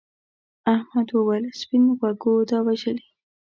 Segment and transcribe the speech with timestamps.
[0.75, 3.05] احمد وویل سپین غوږو دا وژلي.